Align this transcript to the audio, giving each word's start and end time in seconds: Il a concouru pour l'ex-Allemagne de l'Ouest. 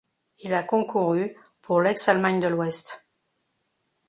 Il 0.39 0.55
a 0.55 0.63
concouru 0.63 1.37
pour 1.61 1.79
l'ex-Allemagne 1.79 2.39
de 2.39 2.47
l'Ouest. 2.47 3.05